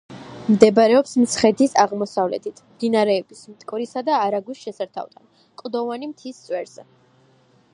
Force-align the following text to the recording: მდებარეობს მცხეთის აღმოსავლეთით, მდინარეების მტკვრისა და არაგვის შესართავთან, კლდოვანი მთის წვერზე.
მდებარეობს 0.51 1.11
მცხეთის 1.23 1.75
აღმოსავლეთით, 1.83 2.63
მდინარეების 2.77 3.43
მტკვრისა 3.55 4.03
და 4.09 4.17
არაგვის 4.29 4.63
შესართავთან, 4.65 5.29
კლდოვანი 5.63 6.11
მთის 6.15 6.41
წვერზე. 6.49 6.87